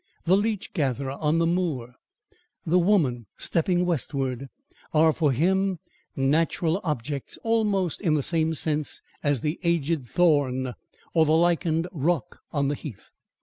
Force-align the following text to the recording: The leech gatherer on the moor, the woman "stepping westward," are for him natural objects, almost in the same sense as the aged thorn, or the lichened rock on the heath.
The 0.25 0.35
leech 0.35 0.73
gatherer 0.73 1.11
on 1.11 1.37
the 1.37 1.45
moor, 1.45 1.93
the 2.65 2.79
woman 2.79 3.27
"stepping 3.37 3.85
westward," 3.85 4.47
are 4.95 5.13
for 5.13 5.31
him 5.31 5.77
natural 6.15 6.81
objects, 6.83 7.37
almost 7.43 8.01
in 8.01 8.15
the 8.15 8.23
same 8.23 8.55
sense 8.55 9.03
as 9.21 9.41
the 9.41 9.59
aged 9.63 10.07
thorn, 10.09 10.73
or 11.13 11.25
the 11.27 11.33
lichened 11.33 11.87
rock 11.91 12.39
on 12.51 12.67
the 12.67 12.73
heath. 12.73 13.11